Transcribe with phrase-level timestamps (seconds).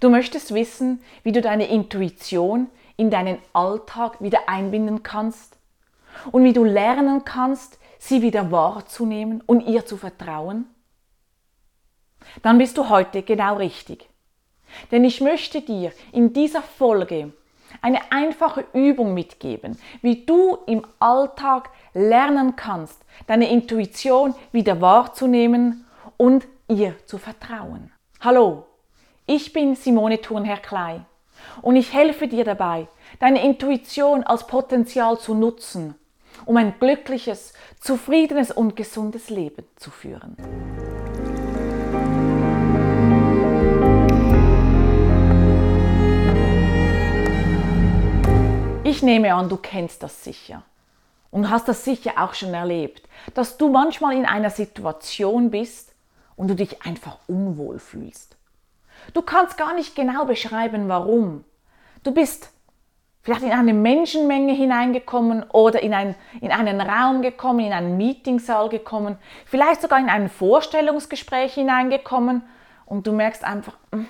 [0.00, 5.56] Du möchtest wissen, wie du deine Intuition in deinen Alltag wieder einbinden kannst
[6.30, 10.66] und wie du lernen kannst, sie wieder wahrzunehmen und ihr zu vertrauen?
[12.42, 14.08] Dann bist du heute genau richtig.
[14.90, 17.32] Denn ich möchte dir in dieser Folge
[17.82, 25.86] eine einfache Übung mitgeben, wie du im Alltag lernen kannst, deine Intuition wieder wahrzunehmen
[26.16, 27.92] und ihr zu vertrauen.
[28.20, 28.66] Hallo,
[29.28, 31.02] ich bin Simone Thurnherr-Klei
[31.60, 32.88] und ich helfe dir dabei,
[33.20, 35.94] deine Intuition als Potenzial zu nutzen,
[36.46, 40.36] um ein glückliches, zufriedenes und gesundes Leben zu führen.
[48.82, 50.62] Ich nehme an, du kennst das sicher
[51.30, 55.92] und hast das sicher auch schon erlebt, dass du manchmal in einer Situation bist
[56.34, 58.37] und du dich einfach unwohl fühlst.
[59.14, 61.44] Du kannst gar nicht genau beschreiben, warum.
[62.02, 62.50] Du bist
[63.22, 68.68] vielleicht in eine Menschenmenge hineingekommen oder in, ein, in einen Raum gekommen, in einen Meetingsaal
[68.68, 72.42] gekommen, vielleicht sogar in ein Vorstellungsgespräch hineingekommen
[72.86, 74.06] und du merkst einfach, hm,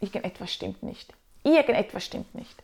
[0.00, 1.12] irgendetwas stimmt nicht.
[1.44, 2.62] Irgendetwas stimmt nicht.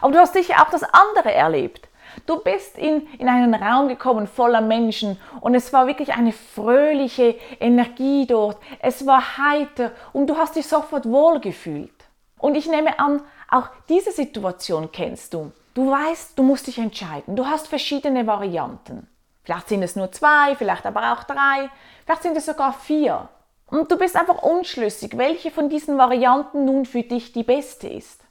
[0.00, 1.88] Aber du hast sicher auch das andere erlebt.
[2.24, 7.36] Du bist in, in einen Raum gekommen voller Menschen und es war wirklich eine fröhliche
[7.60, 8.58] Energie dort.
[8.80, 11.92] Es war heiter und du hast dich sofort wohlgefühlt.
[12.38, 15.52] Und ich nehme an, auch diese Situation kennst du.
[15.74, 17.36] Du weißt, du musst dich entscheiden.
[17.36, 19.08] Du hast verschiedene Varianten.
[19.44, 21.70] Vielleicht sind es nur zwei, vielleicht aber auch drei,
[22.04, 23.28] vielleicht sind es sogar vier.
[23.66, 28.25] Und du bist einfach unschlüssig, welche von diesen Varianten nun für dich die beste ist.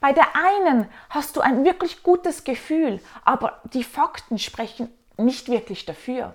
[0.00, 5.84] Bei der einen hast du ein wirklich gutes Gefühl, aber die Fakten sprechen nicht wirklich
[5.84, 6.34] dafür.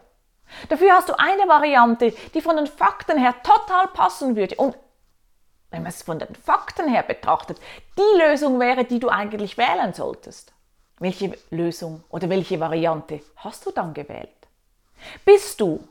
[0.70, 4.76] Dafür hast du eine Variante, die von den Fakten her total passen würde und
[5.70, 7.58] wenn man es von den Fakten her betrachtet,
[7.98, 10.54] die Lösung wäre, die du eigentlich wählen solltest.
[11.00, 14.30] Welche Lösung oder welche Variante hast du dann gewählt?
[15.24, 15.88] Bist du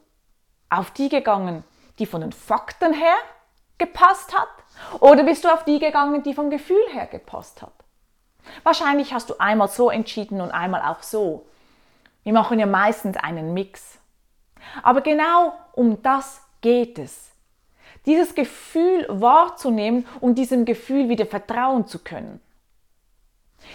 [0.68, 1.64] auf die gegangen,
[1.98, 3.16] die von den Fakten her
[3.78, 4.48] gepasst hat?
[5.00, 7.72] Oder bist du auf die gegangen, die vom Gefühl her gepasst hat?
[8.62, 11.46] Wahrscheinlich hast du einmal so entschieden und einmal auch so.
[12.22, 13.98] Wir machen ja meistens einen Mix.
[14.82, 17.30] Aber genau um das geht es.
[18.06, 22.40] Dieses Gefühl wahrzunehmen und diesem Gefühl wieder vertrauen zu können.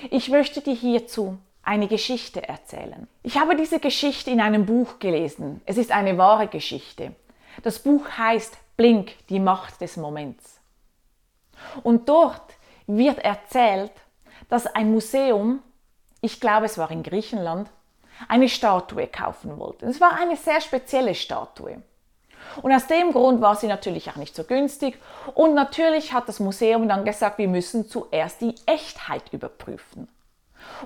[0.09, 3.07] Ich möchte dir hierzu eine Geschichte erzählen.
[3.23, 5.61] Ich habe diese Geschichte in einem Buch gelesen.
[5.65, 7.15] Es ist eine wahre Geschichte.
[7.63, 10.59] Das Buch heißt Blink, die Macht des Moments.
[11.83, 12.53] Und dort
[12.87, 13.91] wird erzählt,
[14.49, 15.61] dass ein Museum,
[16.21, 17.69] ich glaube es war in Griechenland,
[18.27, 19.85] eine Statue kaufen wollte.
[19.85, 21.81] Es war eine sehr spezielle Statue.
[22.61, 24.97] Und aus dem Grund war sie natürlich auch nicht so günstig.
[25.33, 30.07] Und natürlich hat das Museum dann gesagt, wir müssen zuerst die Echtheit überprüfen.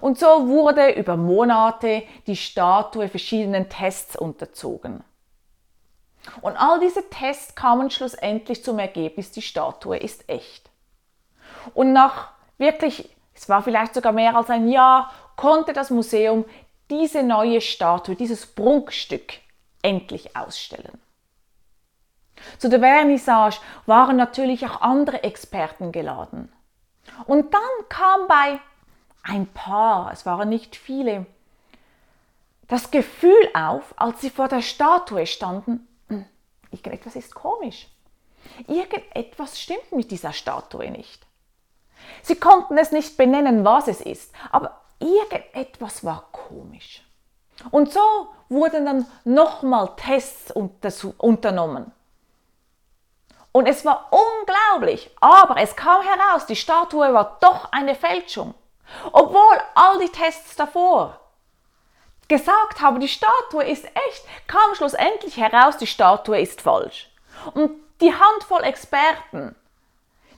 [0.01, 5.03] Und so wurde über Monate die Statue verschiedenen Tests unterzogen.
[6.41, 10.68] Und all diese Tests kamen schlussendlich zum Ergebnis, die Statue ist echt.
[11.73, 16.45] Und nach wirklich, es war vielleicht sogar mehr als ein Jahr, konnte das Museum
[16.89, 19.33] diese neue Statue, dieses Prunkstück
[19.81, 20.99] endlich ausstellen.
[22.57, 26.51] Zu der Vernissage waren natürlich auch andere Experten geladen.
[27.25, 28.59] Und dann kam bei
[29.23, 31.25] ein paar, es waren nicht viele,
[32.67, 36.25] das Gefühl auf, als sie vor der Statue standen, hm,
[36.71, 37.87] irgendetwas ist komisch.
[38.67, 41.25] Irgendetwas stimmt mit dieser Statue nicht.
[42.21, 47.03] Sie konnten es nicht benennen, was es ist, aber irgendetwas war komisch.
[47.71, 50.51] Und so wurden dann nochmal Tests
[51.17, 51.91] unternommen.
[53.51, 58.53] Und es war unglaublich, aber es kam heraus, die Statue war doch eine Fälschung.
[59.11, 61.19] Obwohl all die Tests davor
[62.27, 67.09] gesagt haben, die Statue ist echt, kam schlussendlich heraus, die Statue ist falsch.
[67.53, 67.71] Und
[68.01, 69.55] die Handvoll Experten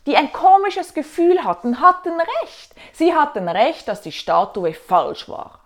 [0.06, 2.74] die ein komisches Gefühl hatten, hatten recht.
[2.94, 5.59] Sie hatten recht, dass die Statue falsch war.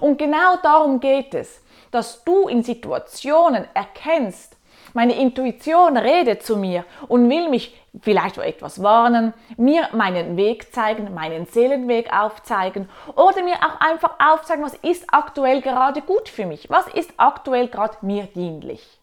[0.00, 1.60] Und genau darum geht es,
[1.90, 4.56] dass du in Situationen erkennst,
[4.94, 10.72] meine Intuition redet zu mir und will mich vielleicht vor etwas warnen, mir meinen Weg
[10.74, 16.46] zeigen, meinen Seelenweg aufzeigen oder mir auch einfach aufzeigen, was ist aktuell gerade gut für
[16.46, 18.98] mich, was ist aktuell gerade mir dienlich.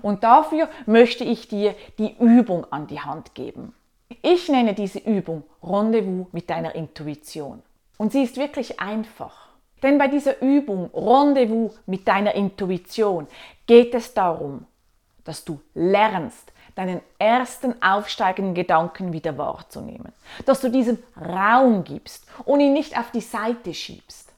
[0.00, 3.74] Und dafür möchte ich dir die Übung an die Hand geben.
[4.22, 7.62] Ich nenne diese Übung Rendezvous mit deiner Intuition.
[7.98, 9.48] Und sie ist wirklich einfach.
[9.82, 13.26] Denn bei dieser Übung Rendezvous mit deiner Intuition
[13.66, 14.66] geht es darum,
[15.24, 20.12] dass du lernst, deinen ersten aufsteigenden Gedanken wieder wahrzunehmen.
[20.46, 24.31] Dass du diesem Raum gibst und ihn nicht auf die Seite schiebst.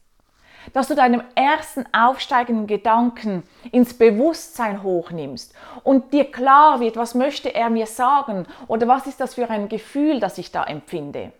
[0.72, 7.54] Dass du deinem ersten aufsteigenden Gedanken ins Bewusstsein hochnimmst und dir klar wird, was möchte
[7.54, 11.32] er mir sagen oder was ist das für ein Gefühl, das ich da empfinde.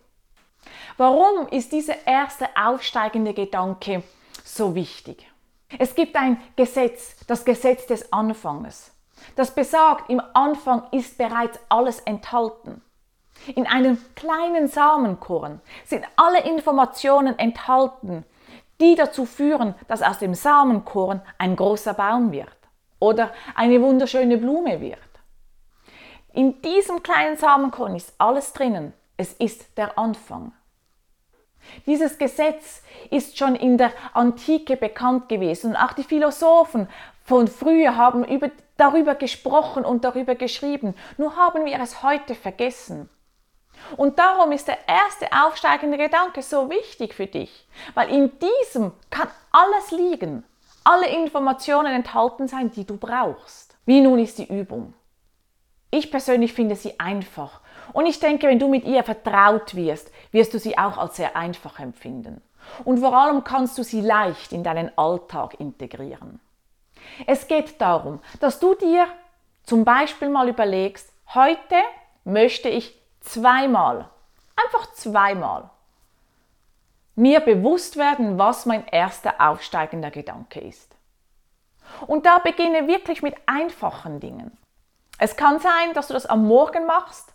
[0.97, 4.03] Warum ist dieser erste aufsteigende Gedanke
[4.44, 5.31] so wichtig?
[5.79, 8.93] Es gibt ein Gesetz, das Gesetz des Anfanges.
[9.37, 12.82] Das besagt, im Anfang ist bereits alles enthalten.
[13.55, 18.25] In einem kleinen Samenkorn sind alle Informationen enthalten,
[18.81, 22.49] die dazu führen, dass aus dem Samenkorn ein großer Baum wird
[22.99, 24.99] oder eine wunderschöne Blume wird.
[26.32, 28.93] In diesem kleinen Samenkorn ist alles drinnen.
[29.17, 30.53] Es ist der Anfang.
[31.87, 36.88] Dieses Gesetz ist schon in der Antike bekannt gewesen und auch die Philosophen
[37.25, 40.94] von früher haben über, darüber gesprochen und darüber geschrieben.
[41.17, 43.09] Nur haben wir es heute vergessen.
[43.97, 49.29] Und darum ist der erste aufsteigende Gedanke so wichtig für dich, weil in diesem kann
[49.53, 50.45] alles liegen,
[50.85, 53.77] alle Informationen enthalten sein, die du brauchst.
[53.87, 54.95] Wie nun ist die Übung?
[55.91, 57.61] Ich persönlich finde sie einfach
[57.93, 61.37] und ich denke, wenn du mit ihr vertraut wirst, wirst du sie auch als sehr
[61.37, 62.43] einfach empfinden.
[62.85, 66.41] Und vor allem kannst du sie leicht in deinen Alltag integrieren.
[67.27, 69.07] Es geht darum, dass du dir
[69.65, 71.77] zum Beispiel mal überlegst, heute
[72.25, 74.09] möchte ich zweimal,
[74.56, 75.71] einfach zweimal,
[77.17, 80.94] mir bewusst werden, was mein erster aufsteigender Gedanke ist.
[82.06, 84.56] Und da beginne wirklich mit einfachen Dingen.
[85.19, 87.35] Es kann sein, dass du das am Morgen machst,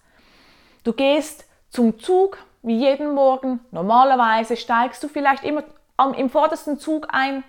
[0.84, 3.60] Du gehst zum Zug, wie jeden Morgen.
[3.72, 5.64] Normalerweise steigst du vielleicht immer
[6.16, 7.44] im vordersten Zug ein.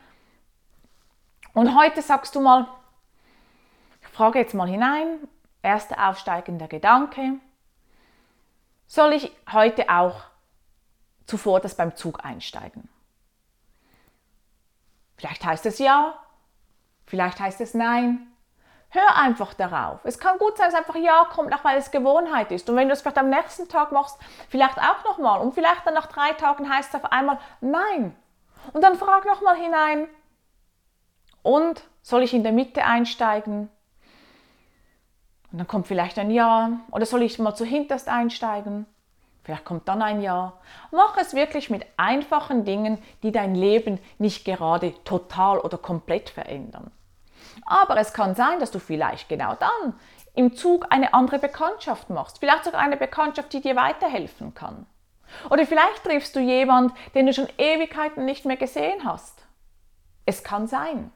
[1.54, 2.66] Und heute sagst du mal,
[4.02, 5.20] ich frage jetzt mal hinein,
[5.62, 7.34] erster aufsteigender Gedanke.
[8.90, 10.22] Soll ich heute auch
[11.24, 12.88] zuvor das beim Zug einsteigen?
[15.16, 16.18] Vielleicht heißt es ja,
[17.06, 18.26] vielleicht heißt es nein.
[18.88, 20.00] Hör einfach darauf.
[20.02, 22.68] Es kann gut sein, dass einfach Ja kommt, auch weil es Gewohnheit ist.
[22.68, 25.40] Und wenn du es vielleicht am nächsten Tag machst, vielleicht auch nochmal.
[25.40, 28.16] Und vielleicht dann nach drei Tagen heißt es auf einmal Nein.
[28.72, 30.08] Und dann frag nochmal hinein.
[31.42, 33.70] Und soll ich in der Mitte einsteigen?
[35.52, 36.80] Und dann kommt vielleicht ein Ja.
[36.90, 38.86] Oder soll ich mal zuhinterst einsteigen?
[39.42, 40.54] Vielleicht kommt dann ein Ja.
[40.90, 46.90] Mach es wirklich mit einfachen Dingen, die dein Leben nicht gerade total oder komplett verändern.
[47.66, 49.94] Aber es kann sein, dass du vielleicht genau dann
[50.34, 52.38] im Zug eine andere Bekanntschaft machst.
[52.38, 54.86] Vielleicht sogar eine Bekanntschaft, die dir weiterhelfen kann.
[55.48, 59.42] Oder vielleicht triffst du jemanden, den du schon Ewigkeiten nicht mehr gesehen hast.
[60.26, 61.10] Es kann sein.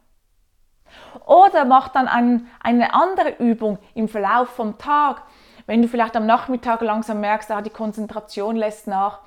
[1.27, 5.23] Oder mach dann ein, eine andere Übung im Verlauf vom Tag.
[5.67, 9.21] Wenn du vielleicht am Nachmittag langsam merkst, ah, die Konzentration lässt nach,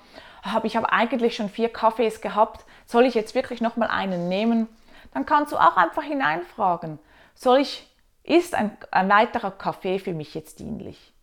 [0.44, 4.30] ah, ich habe eigentlich schon vier Kaffees gehabt, soll ich jetzt wirklich noch mal einen
[4.30, 4.68] nehmen?
[5.14, 7.00] Dann kannst du auch einfach hineinfragen,
[7.34, 7.88] soll ich,
[8.24, 11.14] ist ein, ein weiterer Kaffee für mich jetzt dienlich?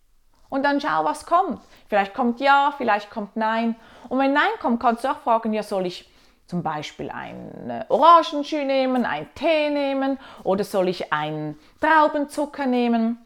[0.49, 1.61] Und dann schau, was kommt.
[1.87, 3.75] Vielleicht kommt ja, vielleicht kommt nein.
[4.09, 6.09] Und wenn nein kommt, kannst du auch fragen, ja, soll ich
[6.47, 13.25] zum Beispiel einen Orangenschü nehmen, einen Tee nehmen oder soll ich einen Traubenzucker nehmen?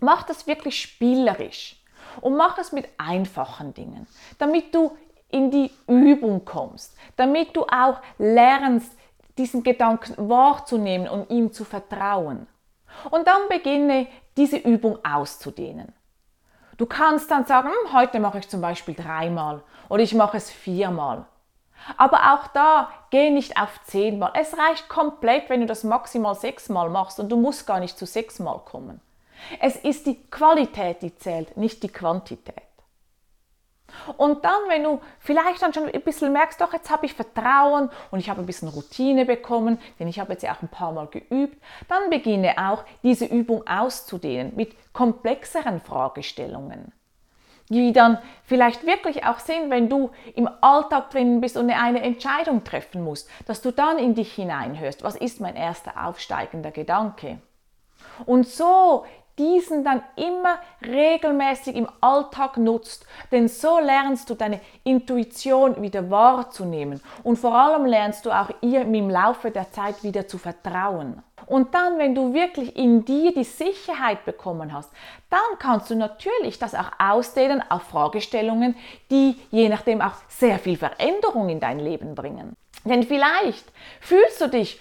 [0.00, 1.82] Mach das wirklich spielerisch
[2.20, 4.06] und mach es mit einfachen Dingen,
[4.38, 4.96] damit du
[5.30, 8.96] in die Übung kommst, damit du auch lernst,
[9.36, 12.46] diesen Gedanken wahrzunehmen und ihm zu vertrauen.
[13.10, 15.92] Und dann beginne diese Übung auszudehnen.
[16.76, 20.50] Du kannst dann sagen, hm, heute mache ich zum Beispiel dreimal oder ich mache es
[20.50, 21.26] viermal.
[21.96, 24.32] Aber auch da geh nicht auf zehnmal.
[24.34, 28.06] Es reicht komplett, wenn du das maximal sechsmal machst und du musst gar nicht zu
[28.06, 29.00] sechsmal kommen.
[29.60, 32.62] Es ist die Qualität, die zählt, nicht die Quantität.
[34.16, 37.90] Und dann, wenn du vielleicht dann schon ein bisschen merkst, doch, jetzt habe ich Vertrauen
[38.10, 40.92] und ich habe ein bisschen Routine bekommen, denn ich habe jetzt ja auch ein paar
[40.92, 46.92] Mal geübt, dann beginne auch diese Übung auszudehnen mit komplexeren Fragestellungen,
[47.68, 52.64] die dann vielleicht wirklich auch sind, wenn du im Alltag drin bist und eine Entscheidung
[52.64, 57.38] treffen musst, dass du dann in dich hineinhörst, was ist mein erster aufsteigender Gedanke?
[58.26, 59.04] Und so
[59.38, 67.00] diesen dann immer regelmäßig im Alltag nutzt, denn so lernst du deine Intuition wieder wahrzunehmen
[67.22, 71.22] und vor allem lernst du auch ihr im Laufe der Zeit wieder zu vertrauen.
[71.46, 74.90] Und dann, wenn du wirklich in dir die Sicherheit bekommen hast,
[75.30, 78.76] dann kannst du natürlich das auch ausdehnen auf Fragestellungen,
[79.10, 82.54] die je nachdem auch sehr viel Veränderung in dein Leben bringen.
[82.84, 83.64] Denn vielleicht
[84.00, 84.80] fühlst du dich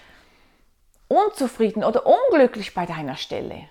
[1.08, 3.70] unzufrieden oder unglücklich bei deiner Stelle.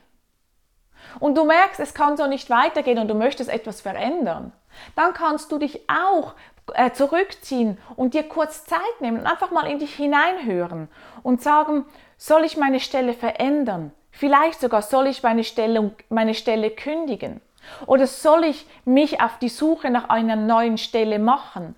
[1.21, 4.53] Und du merkst, es kann so nicht weitergehen und du möchtest etwas verändern,
[4.97, 6.35] dann kannst du dich auch
[6.75, 10.89] äh, zurückziehen und dir kurz Zeit nehmen und einfach mal in dich hineinhören
[11.23, 11.85] und sagen,
[12.17, 13.93] soll ich meine Stelle verändern?
[14.11, 17.41] Vielleicht sogar soll ich meine Stelle, meine Stelle kündigen?
[17.87, 21.75] Oder soll ich mich auf die Suche nach einer neuen Stelle machen?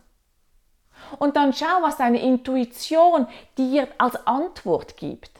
[1.19, 3.27] Und dann schau, was deine Intuition
[3.57, 5.31] dir als Antwort gibt.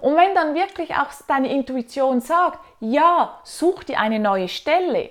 [0.00, 5.10] Und wenn dann wirklich auch deine Intuition sagt, ja, such dir eine neue Stelle,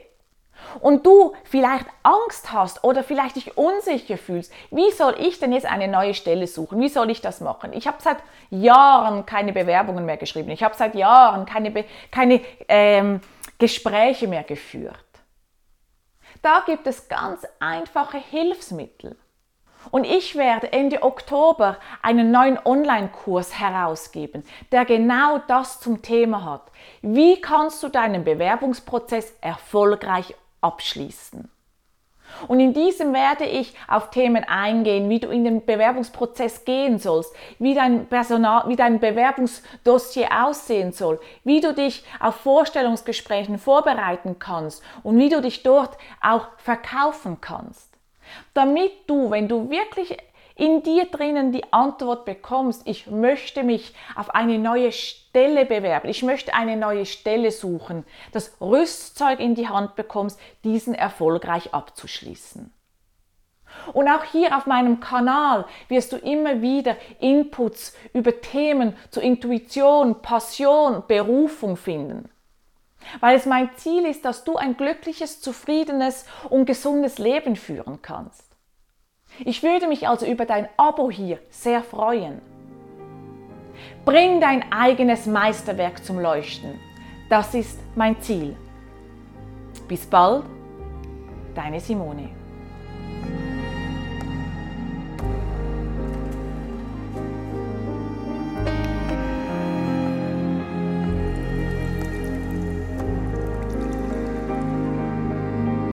[0.82, 5.66] und du vielleicht Angst hast oder vielleicht dich unsicher fühlst, wie soll ich denn jetzt
[5.66, 6.80] eine neue Stelle suchen?
[6.80, 7.74] Wie soll ich das machen?
[7.74, 8.18] Ich habe seit
[8.50, 10.50] Jahren keine Bewerbungen mehr geschrieben.
[10.50, 13.22] Ich habe seit Jahren keine, Be keine ähm,
[13.58, 14.96] Gespräche mehr geführt.
[16.42, 19.18] Da gibt es ganz einfache Hilfsmittel.
[19.92, 26.72] Und ich werde Ende Oktober einen neuen Online-Kurs herausgeben, der genau das zum Thema hat.
[27.02, 31.50] Wie kannst du deinen Bewerbungsprozess erfolgreich abschließen?
[32.48, 37.34] Und in diesem werde ich auf Themen eingehen, wie du in den Bewerbungsprozess gehen sollst,
[37.58, 44.84] wie dein, Personal, wie dein Bewerbungsdossier aussehen soll, wie du dich auf Vorstellungsgesprächen vorbereiten kannst
[45.04, 47.97] und wie du dich dort auch verkaufen kannst
[48.54, 50.18] damit du, wenn du wirklich
[50.58, 56.24] in dir drinnen die Antwort bekommst, ich möchte mich auf eine neue Stelle bewerben, ich
[56.24, 62.74] möchte eine neue Stelle suchen, das Rüstzeug in die Hand bekommst, diesen erfolgreich abzuschließen.
[63.94, 70.22] Und auch hier auf meinem Kanal wirst du immer wieder Inputs über Themen zur Intuition,
[70.22, 72.30] Passion, Berufung finden.
[73.20, 78.44] Weil es mein Ziel ist, dass du ein glückliches, zufriedenes und gesundes Leben führen kannst.
[79.40, 82.42] Ich würde mich also über dein Abo hier sehr freuen.
[84.06, 86.80] Bring dein eigenes Meisterwerk zum Leuchten.
[87.30, 88.56] Das ist mein Ziel.
[89.88, 90.46] Bis bald,
[91.54, 92.37] deine Simone.